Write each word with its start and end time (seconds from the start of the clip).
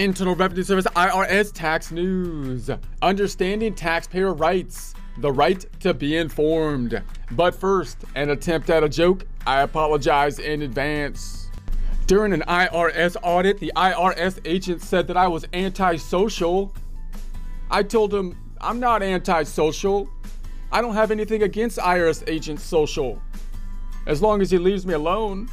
Internal 0.00 0.34
Revenue 0.34 0.62
Service 0.62 0.86
IRS 0.96 1.52
tax 1.52 1.92
news. 1.92 2.70
Understanding 3.02 3.74
taxpayer 3.74 4.32
rights. 4.32 4.94
The 5.18 5.30
right 5.30 5.62
to 5.80 5.92
be 5.92 6.16
informed. 6.16 7.02
But 7.32 7.54
first, 7.54 7.98
an 8.14 8.30
attempt 8.30 8.70
at 8.70 8.82
a 8.82 8.88
joke. 8.88 9.26
I 9.46 9.60
apologize 9.60 10.38
in 10.38 10.62
advance. 10.62 11.50
During 12.06 12.32
an 12.32 12.42
IRS 12.48 13.14
audit, 13.22 13.58
the 13.58 13.70
IRS 13.76 14.38
agent 14.46 14.80
said 14.80 15.06
that 15.06 15.18
I 15.18 15.28
was 15.28 15.44
antisocial. 15.52 16.74
I 17.70 17.82
told 17.82 18.14
him, 18.14 18.38
I'm 18.58 18.80
not 18.80 19.02
antisocial. 19.02 20.08
I 20.72 20.80
don't 20.80 20.94
have 20.94 21.10
anything 21.10 21.42
against 21.42 21.76
IRS 21.76 22.26
agents 22.26 22.62
social. 22.62 23.20
As 24.06 24.22
long 24.22 24.40
as 24.40 24.50
he 24.50 24.56
leaves 24.56 24.86
me 24.86 24.94
alone. 24.94 25.50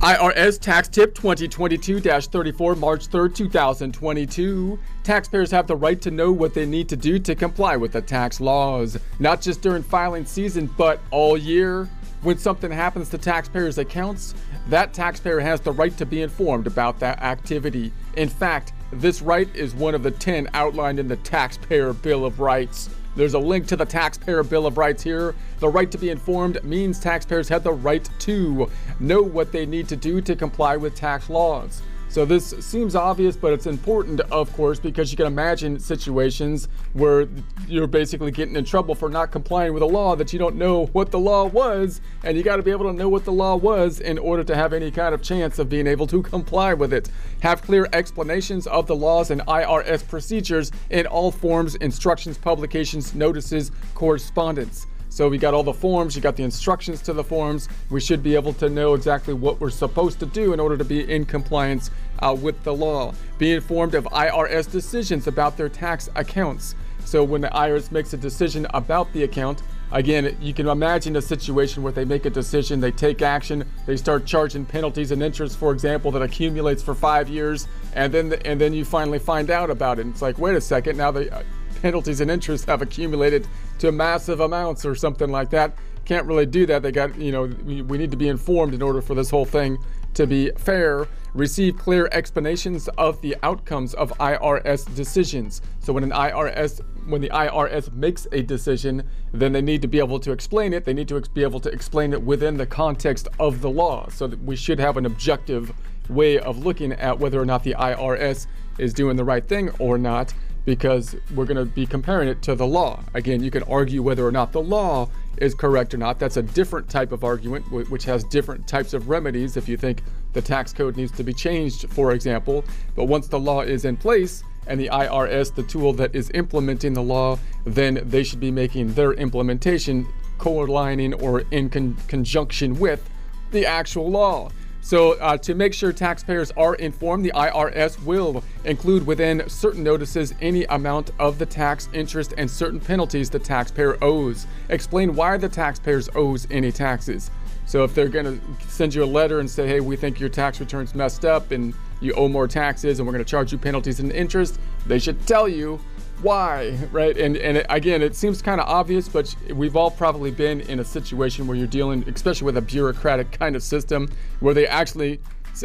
IRS 0.00 0.58
Tax 0.58 0.88
Tip 0.88 1.14
2022 1.14 2.00
34, 2.00 2.74
March 2.76 3.08
3, 3.08 3.30
2022. 3.30 4.78
Taxpayers 5.02 5.50
have 5.50 5.66
the 5.66 5.76
right 5.76 6.00
to 6.00 6.10
know 6.10 6.32
what 6.32 6.54
they 6.54 6.64
need 6.64 6.88
to 6.88 6.96
do 6.96 7.18
to 7.18 7.34
comply 7.34 7.76
with 7.76 7.92
the 7.92 8.00
tax 8.00 8.40
laws, 8.40 8.98
not 9.18 9.42
just 9.42 9.60
during 9.60 9.82
filing 9.82 10.24
season, 10.24 10.70
but 10.78 11.00
all 11.10 11.36
year. 11.36 11.86
When 12.22 12.38
something 12.38 12.70
happens 12.70 13.10
to 13.10 13.18
taxpayers' 13.18 13.76
accounts, 13.76 14.34
that 14.68 14.94
taxpayer 14.94 15.38
has 15.40 15.60
the 15.60 15.72
right 15.72 15.94
to 15.98 16.06
be 16.06 16.22
informed 16.22 16.66
about 16.66 16.98
that 17.00 17.20
activity. 17.20 17.92
In 18.16 18.30
fact, 18.30 18.72
this 18.92 19.20
right 19.20 19.54
is 19.54 19.74
one 19.74 19.94
of 19.94 20.02
the 20.02 20.10
10 20.10 20.48
outlined 20.54 20.98
in 20.98 21.08
the 21.08 21.16
Taxpayer 21.16 21.92
Bill 21.92 22.24
of 22.24 22.40
Rights. 22.40 22.88
There's 23.16 23.34
a 23.34 23.40
link 23.40 23.66
to 23.66 23.76
the 23.76 23.84
Taxpayer 23.84 24.44
Bill 24.44 24.66
of 24.66 24.78
Rights 24.78 25.02
here. 25.02 25.34
The 25.58 25.68
right 25.68 25.90
to 25.90 25.98
be 25.98 26.10
informed 26.10 26.62
means 26.62 27.00
taxpayers 27.00 27.48
have 27.48 27.64
the 27.64 27.72
right 27.72 28.08
to 28.20 28.70
know 29.00 29.20
what 29.20 29.50
they 29.50 29.66
need 29.66 29.88
to 29.88 29.96
do 29.96 30.20
to 30.20 30.36
comply 30.36 30.76
with 30.76 30.94
tax 30.94 31.28
laws. 31.28 31.82
So 32.10 32.24
this 32.24 32.48
seems 32.58 32.96
obvious, 32.96 33.36
but 33.36 33.52
it's 33.52 33.66
important, 33.66 34.18
of 34.32 34.52
course, 34.54 34.80
because 34.80 35.12
you 35.12 35.16
can 35.16 35.26
imagine 35.26 35.78
situations 35.78 36.66
where 36.92 37.28
you're 37.68 37.86
basically 37.86 38.32
getting 38.32 38.56
in 38.56 38.64
trouble 38.64 38.96
for 38.96 39.08
not 39.08 39.30
complying 39.30 39.72
with 39.74 39.84
a 39.84 39.86
law 39.86 40.16
that 40.16 40.32
you 40.32 40.38
don't 40.40 40.56
know 40.56 40.86
what 40.86 41.12
the 41.12 41.20
law 41.20 41.44
was, 41.44 42.00
and 42.24 42.36
you 42.36 42.42
got 42.42 42.56
to 42.56 42.64
be 42.64 42.72
able 42.72 42.86
to 42.86 42.92
know 42.92 43.08
what 43.08 43.24
the 43.24 43.30
law 43.30 43.54
was 43.54 44.00
in 44.00 44.18
order 44.18 44.42
to 44.42 44.56
have 44.56 44.72
any 44.72 44.90
kind 44.90 45.14
of 45.14 45.22
chance 45.22 45.60
of 45.60 45.68
being 45.68 45.86
able 45.86 46.08
to 46.08 46.20
comply 46.20 46.74
with 46.74 46.92
it. 46.92 47.08
Have 47.42 47.62
clear 47.62 47.88
explanations 47.92 48.66
of 48.66 48.88
the 48.88 48.96
laws 48.96 49.30
and 49.30 49.40
IRS 49.42 50.06
procedures 50.08 50.72
in 50.90 51.06
all 51.06 51.30
forms, 51.30 51.76
instructions, 51.76 52.36
publications, 52.36 53.14
notices, 53.14 53.70
correspondence. 53.94 54.88
So 55.10 55.28
we 55.28 55.38
got 55.38 55.54
all 55.54 55.64
the 55.64 55.72
forms, 55.72 56.14
you 56.14 56.22
got 56.22 56.36
the 56.36 56.44
instructions 56.44 57.02
to 57.02 57.12
the 57.12 57.24
forms. 57.24 57.68
We 57.90 58.00
should 58.00 58.22
be 58.22 58.36
able 58.36 58.52
to 58.54 58.68
know 58.70 58.94
exactly 58.94 59.34
what 59.34 59.60
we're 59.60 59.70
supposed 59.70 60.20
to 60.20 60.26
do 60.26 60.52
in 60.52 60.60
order 60.60 60.76
to 60.78 60.84
be 60.84 61.10
in 61.10 61.24
compliance 61.24 61.90
uh, 62.20 62.36
with 62.40 62.62
the 62.62 62.72
law. 62.72 63.12
Be 63.36 63.52
informed 63.52 63.96
of 63.96 64.04
IRS 64.04 64.70
decisions 64.70 65.26
about 65.26 65.56
their 65.56 65.68
tax 65.68 66.08
accounts. 66.14 66.76
So 67.04 67.24
when 67.24 67.40
the 67.40 67.48
IRS 67.48 67.90
makes 67.90 68.12
a 68.12 68.16
decision 68.16 68.68
about 68.72 69.12
the 69.12 69.24
account, 69.24 69.62
again, 69.90 70.36
you 70.40 70.54
can 70.54 70.68
imagine 70.68 71.16
a 71.16 71.22
situation 71.22 71.82
where 71.82 71.92
they 71.92 72.04
make 72.04 72.24
a 72.24 72.30
decision, 72.30 72.78
they 72.78 72.92
take 72.92 73.20
action, 73.20 73.64
they 73.86 73.96
start 73.96 74.26
charging 74.26 74.64
penalties 74.64 75.10
and 75.10 75.24
interest, 75.24 75.58
for 75.58 75.72
example, 75.72 76.12
that 76.12 76.22
accumulates 76.22 76.84
for 76.84 76.94
five 76.94 77.28
years, 77.28 77.66
and 77.94 78.14
then 78.14 78.28
the, 78.28 78.46
and 78.46 78.60
then 78.60 78.72
you 78.72 78.84
finally 78.84 79.18
find 79.18 79.50
out 79.50 79.70
about 79.70 79.98
it. 79.98 80.06
It's 80.06 80.22
like, 80.22 80.38
wait 80.38 80.54
a 80.54 80.60
second, 80.60 80.96
now 80.96 81.10
the 81.10 81.44
penalties 81.80 82.20
and 82.20 82.30
interest 82.30 82.66
have 82.66 82.82
accumulated 82.82 83.46
to 83.78 83.92
massive 83.92 84.40
amounts 84.40 84.84
or 84.84 84.94
something 84.94 85.30
like 85.30 85.50
that. 85.50 85.74
Can't 86.04 86.26
really 86.26 86.46
do 86.46 86.66
that. 86.66 86.82
They 86.82 86.92
got, 86.92 87.16
you 87.16 87.32
know, 87.32 87.44
we, 87.64 87.82
need 87.82 88.10
to 88.10 88.16
be 88.16 88.28
informed 88.28 88.74
in 88.74 88.82
order 88.82 89.00
for 89.00 89.14
this 89.14 89.30
whole 89.30 89.44
thing 89.44 89.78
to 90.14 90.26
be 90.26 90.50
fair. 90.56 91.06
Receive 91.34 91.78
clear 91.78 92.08
explanations 92.10 92.88
of 92.98 93.20
the 93.20 93.36
outcomes 93.42 93.94
of 93.94 94.10
IRS 94.18 94.92
decisions. 94.96 95.62
So 95.78 95.92
when 95.92 96.02
an 96.02 96.10
IRS 96.10 96.80
when 97.06 97.20
the 97.20 97.30
IRS 97.30 97.92
makes 97.92 98.26
a 98.32 98.42
decision, 98.42 99.08
then 99.32 99.52
they 99.52 99.62
need 99.62 99.82
to 99.82 99.88
be 99.88 99.98
able 99.98 100.20
to 100.20 100.32
explain 100.32 100.72
it. 100.72 100.84
They 100.84 100.92
need 100.92 101.08
to 101.08 101.20
be 101.32 101.42
able 101.42 101.60
to 101.60 101.68
explain 101.70 102.12
it 102.12 102.22
within 102.22 102.56
the 102.56 102.66
context 102.66 103.28
of 103.38 103.60
the 103.60 103.70
law. 103.70 104.08
So 104.10 104.26
that 104.26 104.42
we 104.42 104.56
should 104.56 104.78
have 104.78 104.96
an 104.96 105.06
objective 105.06 105.72
way 106.08 106.38
of 106.38 106.58
looking 106.58 106.92
at 106.92 107.18
whether 107.18 107.40
or 107.40 107.46
not 107.46 107.62
the 107.62 107.74
IRS 107.74 108.46
is 108.78 108.92
doing 108.92 109.16
the 109.16 109.24
right 109.24 109.46
thing 109.46 109.70
or 109.78 109.98
not 109.98 110.34
because 110.64 111.16
we're 111.34 111.46
going 111.46 111.56
to 111.56 111.64
be 111.64 111.86
comparing 111.86 112.28
it 112.28 112.42
to 112.42 112.54
the 112.54 112.66
law. 112.66 113.02
Again, 113.14 113.42
you 113.42 113.50
can 113.50 113.62
argue 113.64 114.02
whether 114.02 114.26
or 114.26 114.32
not 114.32 114.52
the 114.52 114.60
law 114.60 115.08
is 115.38 115.54
correct 115.54 115.94
or 115.94 115.98
not. 115.98 116.18
That's 116.18 116.36
a 116.36 116.42
different 116.42 116.88
type 116.88 117.12
of 117.12 117.24
argument, 117.24 117.70
which 117.70 118.04
has 118.04 118.24
different 118.24 118.66
types 118.66 118.92
of 118.92 119.08
remedies 119.08 119.56
if 119.56 119.68
you 119.68 119.76
think 119.76 120.02
the 120.32 120.42
tax 120.42 120.72
code 120.72 120.96
needs 120.96 121.12
to 121.12 121.24
be 121.24 121.32
changed, 121.32 121.88
for 121.90 122.12
example. 122.12 122.64
But 122.94 123.04
once 123.04 123.28
the 123.28 123.38
law 123.38 123.62
is 123.62 123.84
in 123.84 123.96
place, 123.96 124.44
and 124.66 124.78
the 124.78 124.88
IRS, 124.88 125.54
the 125.54 125.62
tool 125.64 125.92
that 125.94 126.14
is 126.14 126.30
implementing 126.34 126.92
the 126.92 127.02
law, 127.02 127.38
then 127.64 128.00
they 128.04 128.22
should 128.22 128.40
be 128.40 128.50
making 128.50 128.94
their 128.94 129.12
implementation 129.14 130.06
co-aligning 130.38 131.12
or 131.14 131.40
in 131.50 131.68
con- 131.68 131.96
conjunction 132.06 132.78
with 132.78 133.08
the 133.50 133.66
actual 133.66 134.10
law. 134.10 134.50
So, 134.82 135.12
uh, 135.12 135.36
to 135.38 135.54
make 135.54 135.74
sure 135.74 135.92
taxpayers 135.92 136.50
are 136.52 136.74
informed, 136.74 137.24
the 137.24 137.32
IRS 137.32 138.02
will 138.02 138.42
include 138.64 139.06
within 139.06 139.46
certain 139.48 139.84
notices 139.84 140.34
any 140.40 140.64
amount 140.64 141.10
of 141.18 141.38
the 141.38 141.46
tax, 141.46 141.88
interest, 141.92 142.32
and 142.38 142.50
certain 142.50 142.80
penalties 142.80 143.28
the 143.28 143.38
taxpayer 143.38 144.02
owes. 144.02 144.46
Explain 144.70 145.14
why 145.14 145.36
the 145.36 145.48
taxpayers 145.48 146.08
owes 146.14 146.46
any 146.50 146.72
taxes. 146.72 147.30
So, 147.66 147.84
if 147.84 147.94
they're 147.94 148.08
going 148.08 148.40
to 148.40 148.68
send 148.68 148.94
you 148.94 149.04
a 149.04 149.06
letter 149.06 149.40
and 149.40 149.50
say, 149.50 149.68
hey, 149.68 149.80
we 149.80 149.96
think 149.96 150.18
your 150.18 150.30
tax 150.30 150.58
return's 150.60 150.94
messed 150.94 151.24
up 151.24 151.50
and 151.50 151.74
you 152.00 152.14
owe 152.14 152.28
more 152.28 152.48
taxes 152.48 152.98
and 152.98 153.06
we're 153.06 153.12
going 153.12 153.24
to 153.24 153.30
charge 153.30 153.52
you 153.52 153.58
penalties 153.58 154.00
and 154.00 154.10
interest, 154.10 154.58
they 154.86 154.98
should 154.98 155.24
tell 155.26 155.46
you 155.46 155.78
why, 156.22 156.78
right? 156.92 157.16
And 157.16 157.36
and 157.36 157.64
again, 157.68 158.02
it 158.02 158.14
seems 158.14 158.42
kind 158.42 158.60
of 158.60 158.68
obvious, 158.68 159.08
but 159.08 159.34
we've 159.54 159.76
all 159.76 159.90
probably 159.90 160.30
been 160.30 160.60
in 160.62 160.80
a 160.80 160.84
situation 160.84 161.46
where 161.46 161.56
you're 161.56 161.66
dealing, 161.66 162.04
especially 162.08 162.46
with 162.46 162.56
a 162.56 162.62
bureaucratic 162.62 163.32
kind 163.32 163.56
of 163.56 163.62
system, 163.62 164.08
where 164.40 164.54
they 164.54 164.66
actually, 164.66 165.20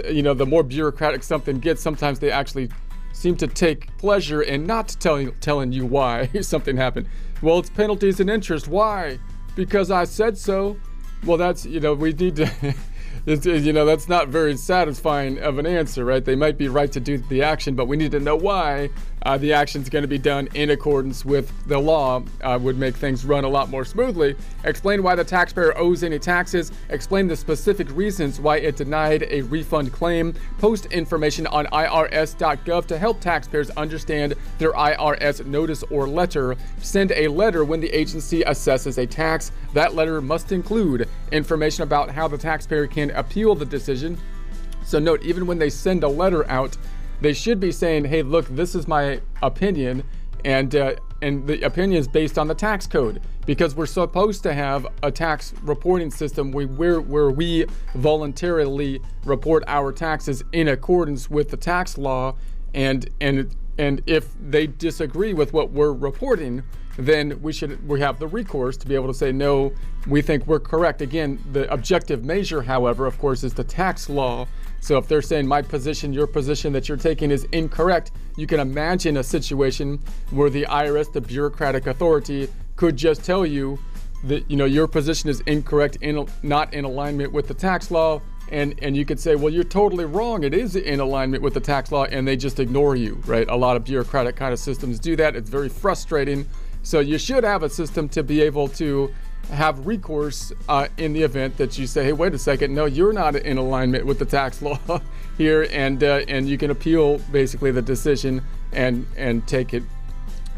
you 0.10 0.24
know, 0.24 0.34
the 0.34 0.46
more 0.46 0.64
bureaucratic 0.64 1.24
something 1.24 1.60
gets, 1.60 1.82
sometimes 1.82 2.20
they 2.20 2.32
actually 2.32 2.70
seem 3.14 3.36
to 3.38 3.48
take 3.48 3.96
pleasure 3.98 4.42
in 4.42 4.66
not 4.66 4.96
telling 5.00 5.34
telling 5.40 5.72
you 5.72 5.86
why 5.86 6.28
something 6.42 6.78
happened. 6.78 7.08
Well, 7.42 7.60
it's 7.60 7.70
penalties 7.70 8.20
and 8.20 8.30
interest. 8.30 8.68
Why? 8.68 9.20
Because 9.56 9.92
I 9.92 10.04
said 10.06 10.38
so. 10.38 10.78
Well, 11.26 11.38
that's 11.38 11.66
you 11.66 11.80
know 11.80 11.94
we 11.94 12.14
need 12.14 12.38
to. 12.38 12.76
you 13.26 13.74
know, 13.74 13.86
that's 13.86 14.08
not 14.08 14.28
very 14.28 14.56
satisfying 14.56 15.40
of 15.40 15.58
an 15.58 15.66
answer, 15.66 16.06
right? 16.06 16.24
They 16.24 16.36
might 16.36 16.58
be 16.58 16.68
right 16.68 16.92
to 16.92 17.00
do 17.00 17.18
the 17.18 17.42
action, 17.42 17.74
but 17.74 17.88
we 17.88 17.98
need 17.98 18.12
to 18.12 18.20
know 18.20 18.36
why 18.36 18.90
uh, 19.26 19.38
the 19.40 19.52
action 19.52 19.82
is 19.82 19.90
going 19.90 20.04
to 20.04 20.08
be 20.08 20.20
done 20.20 20.48
in 20.54 20.70
accordance 20.70 21.26
with 21.26 21.52
the 21.68 21.78
law. 21.78 22.22
Uh, 22.42 22.60
would 22.62 22.78
make 22.78 22.96
things 22.96 23.26
run 23.26 23.44
a 23.44 23.48
lot 23.48 23.70
more 23.70 23.84
smoothly. 23.84 24.36
Explain 24.64 25.02
why 25.02 25.16
the 25.16 25.24
taxpayer 25.24 25.76
owes 25.78 26.04
any 26.04 26.20
taxes. 26.20 26.72
Explain 26.90 27.28
the 27.28 27.36
specific 27.36 27.90
reasons 27.96 28.40
why 28.40 28.58
it 28.58 28.76
denied 28.76 29.24
a 29.24 29.42
refund 29.44 29.92
claim. 29.92 30.34
Post 30.60 30.86
information 30.88 31.48
on 31.48 31.66
IRS.gov 31.68 32.86
to 32.86 32.98
help 32.98 33.20
taxpayers 33.20 33.72
understand 33.72 34.36
their 34.60 34.74
IRS 34.74 35.44
notice 35.46 35.84
or 35.90 36.08
letter. 36.08 36.56
Send 36.78 37.12
a 37.14 37.28
letter 37.28 37.66
when 37.66 37.80
the 37.80 37.90
agency 37.90 38.42
assesses 38.42 39.00
a 39.00 39.08
tax. 39.08 39.52
That 39.74 39.96
letter 39.96 40.22
must 40.22 40.52
include 40.52 41.10
information 41.32 41.84
about 41.84 42.12
how 42.12 42.28
the 42.28 42.38
taxpayer 42.38 42.86
can 42.86 43.10
appeal 43.16 43.56
the 43.56 43.66
decision. 43.66 44.18
So, 44.84 45.00
note, 45.00 45.24
even 45.24 45.48
when 45.48 45.58
they 45.58 45.70
send 45.70 46.04
a 46.04 46.08
letter 46.08 46.48
out, 46.50 46.78
they 47.22 47.34
should 47.34 47.60
be 47.60 47.72
saying, 47.72 48.06
"Hey, 48.06 48.22
look, 48.22 48.48
this 48.50 48.76
is 48.76 48.88
my 48.88 49.22
opinion," 49.42 50.04
and 50.44 50.76
uh, 50.76 50.96
and 51.22 51.48
the 51.48 51.62
opinion 51.64 52.00
is 52.00 52.08
based 52.08 52.38
on 52.38 52.48
the 52.48 52.54
tax 52.54 52.86
code 52.86 53.22
because 53.46 53.76
we're 53.76 53.86
supposed 53.86 54.44
to 54.44 54.54
have 54.54 54.88
a 55.02 55.12
tax 55.12 55.54
reporting 55.64 56.12
system 56.12 56.52
where 56.52 57.02
where 57.02 57.32
we 57.32 57.66
voluntarily 57.96 59.02
report 59.24 59.64
our 59.68 59.92
taxes 59.92 60.44
in 60.52 60.68
accordance 60.68 61.30
with 61.30 61.50
the 61.50 61.58
tax 61.58 61.98
law, 61.98 62.36
and 62.74 63.10
and 63.22 63.56
and 63.78 64.02
if 64.06 64.34
they 64.40 64.68
disagree 64.68 65.34
with 65.34 65.54
what 65.54 65.72
we're 65.72 65.94
reporting, 65.94 66.64
then 66.98 67.42
we 67.42 67.52
should 67.52 67.86
we 67.88 68.00
have 68.00 68.20
the 68.20 68.28
recourse 68.28 68.78
to 68.78 68.88
be 68.88 68.96
able 68.96 69.08
to 69.08 69.14
say 69.14 69.32
no 69.32 69.74
we 70.08 70.22
think 70.22 70.46
we're 70.48 70.60
correct. 70.60 71.02
Again 71.02 71.40
the 71.52 71.72
objective 71.72 72.24
measure 72.24 72.62
however 72.62 73.06
of 73.06 73.18
course 73.20 73.44
is 73.44 73.54
the 73.54 73.64
tax 73.64 74.10
law. 74.10 74.48
So 74.80 74.98
if 74.98 75.08
they're 75.08 75.22
saying 75.22 75.48
my 75.48 75.62
position 75.62 76.14
your 76.14 76.28
position 76.28 76.72
that 76.74 76.88
you're 76.88 76.98
taking 76.98 77.32
is 77.32 77.46
incorrect 77.52 78.12
you 78.38 78.48
can 78.48 78.60
imagine 78.60 79.18
a 79.18 79.24
situation 79.24 80.00
where 80.32 80.50
the 80.50 80.66
IRS 80.70 81.12
the 81.12 81.22
bureaucratic 81.22 81.88
authority 81.88 82.48
could 82.76 82.96
just 82.96 83.24
tell 83.24 83.46
you 83.46 83.80
that 84.24 84.50
you 84.50 84.58
know 84.58 84.66
your 84.66 84.88
position 84.88 85.30
is 85.30 85.42
incorrect 85.42 85.98
in 86.02 86.28
not 86.44 86.74
in 86.74 86.86
alignment 86.86 87.32
with 87.32 87.48
the 87.48 87.54
tax 87.54 87.92
law. 87.92 88.22
And 88.52 88.76
and 88.84 88.96
you 88.96 89.06
could 89.06 89.20
say 89.20 89.36
well 89.36 89.52
you're 89.52 89.64
totally 89.64 90.06
wrong. 90.06 90.44
It 90.44 90.54
is 90.54 90.76
in 90.76 91.00
alignment 91.00 91.42
with 91.42 91.56
the 91.56 91.60
tax 91.60 91.92
law 91.92 92.06
and 92.06 92.28
they 92.28 92.38
just 92.38 92.60
ignore 92.60 92.96
you 92.96 93.22
right? 93.26 93.50
A 93.50 93.56
lot 93.56 93.76
of 93.76 93.84
bureaucratic 93.84 94.36
kind 94.36 94.54
of 94.54 94.60
systems 94.60 95.00
do 95.00 95.16
that. 95.16 95.36
It's 95.36 95.50
very 95.50 95.70
frustrating 95.70 96.48
so 96.86 97.00
you 97.00 97.18
should 97.18 97.44
have 97.44 97.64
a 97.64 97.70
system 97.70 98.08
to 98.10 98.22
be 98.22 98.42
able 98.42 98.68
to 98.68 99.12
have 99.52 99.88
recourse 99.88 100.54
uh, 100.70 100.88
in 100.98 101.14
the 101.14 101.24
event 101.24 101.58
that 101.58 101.80
you 101.80 101.88
say, 101.88 102.04
hey, 102.04 102.14
wait 102.14 102.34
a 102.36 102.38
second, 102.38 102.76
no, 102.76 102.86
you're 102.86 103.12
not 103.12 103.36
in 103.36 103.58
alignment 103.58 104.06
with 104.06 104.20
the 104.20 104.26
tax 104.26 104.62
law. 104.62 104.80
here, 105.38 105.68
and 105.72 106.04
uh, 106.04 106.22
and 106.28 106.48
you 106.48 106.60
can 106.60 106.70
appeal 106.70 107.18
basically 107.32 107.72
the 107.72 107.82
decision 107.82 108.42
and 108.72 109.08
and 109.18 109.48
take 109.48 109.74
it 109.74 109.82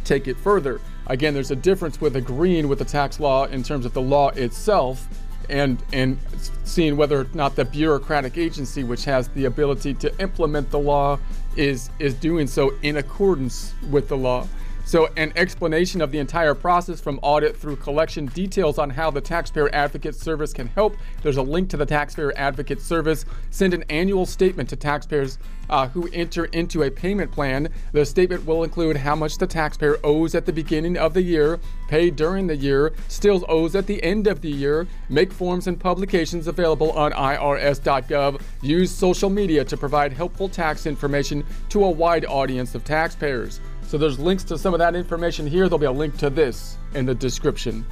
take 0.03 0.27
it 0.27 0.35
further. 0.35 0.81
Again, 1.07 1.33
there's 1.33 1.51
a 1.51 1.55
difference 1.55 2.01
with 2.01 2.17
agreeing 2.17 2.67
with 2.67 2.79
the 2.79 2.85
tax 2.85 3.21
law 3.21 3.45
in 3.45 3.63
terms 3.63 3.85
of 3.85 3.93
the 3.93 4.01
law 4.01 4.29
itself 4.31 5.07
and 5.49 5.81
and 5.93 6.19
seeing 6.65 6.97
whether 6.97 7.21
or 7.21 7.27
not 7.33 7.55
the 7.55 7.63
bureaucratic 7.63 8.37
agency 8.37 8.83
which 8.83 9.05
has 9.05 9.29
the 9.29 9.45
ability 9.45 9.93
to 9.93 10.19
implement 10.19 10.69
the 10.71 10.79
law 10.79 11.17
is 11.55 11.89
is 11.99 12.13
doing 12.15 12.47
so 12.47 12.73
in 12.81 12.97
accordance 12.97 13.73
with 13.89 14.09
the 14.09 14.17
law. 14.17 14.45
So, 14.87 15.09
an 15.17 15.33
explanation 15.35 15.99
of 15.99 16.13
the 16.13 16.19
entire 16.19 16.55
process 16.55 17.01
from 17.01 17.19
audit 17.21 17.57
through 17.57 17.75
collection, 17.75 18.27
details 18.27 18.77
on 18.77 18.89
how 18.89 19.11
the 19.11 19.19
Taxpayer 19.19 19.69
Advocate 19.75 20.15
Service 20.15 20.53
can 20.53 20.67
help. 20.67 20.95
There's 21.21 21.35
a 21.35 21.41
link 21.41 21.69
to 21.71 21.77
the 21.77 21.85
Taxpayer 21.85 22.31
Advocate 22.37 22.79
Service. 22.79 23.25
Send 23.49 23.73
an 23.73 23.83
annual 23.89 24.25
statement 24.25 24.69
to 24.69 24.77
taxpayers 24.77 25.39
uh, 25.69 25.89
who 25.89 26.07
enter 26.13 26.45
into 26.45 26.83
a 26.83 26.89
payment 26.89 27.33
plan. 27.33 27.67
The 27.91 28.05
statement 28.05 28.45
will 28.45 28.63
include 28.63 28.95
how 28.95 29.13
much 29.13 29.37
the 29.37 29.45
taxpayer 29.45 29.97
owes 30.05 30.35
at 30.35 30.45
the 30.45 30.53
beginning 30.53 30.95
of 30.95 31.13
the 31.13 31.21
year, 31.21 31.59
paid 31.89 32.15
during 32.15 32.47
the 32.47 32.55
year, 32.55 32.93
still 33.09 33.43
owes 33.49 33.75
at 33.75 33.87
the 33.87 34.01
end 34.01 34.25
of 34.27 34.39
the 34.39 34.49
year. 34.49 34.87
Make 35.09 35.33
forms 35.33 35.67
and 35.67 35.77
publications 35.77 36.47
available 36.47 36.93
on 36.93 37.11
irs.gov. 37.11 38.41
Use 38.61 38.89
social 38.89 39.29
media 39.29 39.65
to 39.65 39.75
provide 39.75 40.13
helpful 40.13 40.47
tax 40.47 40.85
information 40.85 41.43
to 41.67 41.83
a 41.83 41.91
wide 41.91 42.25
audience 42.25 42.73
of 42.73 42.85
taxpayers. 42.85 43.59
So 43.87 43.97
there's 43.97 44.19
links 44.19 44.43
to 44.43 44.57
some 44.57 44.73
of 44.73 44.79
that 44.79 44.95
information 44.95 45.47
here. 45.47 45.69
There'll 45.69 45.79
be 45.79 45.85
a 45.85 45.91
link 45.91 46.17
to 46.17 46.29
this 46.29 46.77
in 46.93 47.05
the 47.05 47.15
description. 47.15 47.85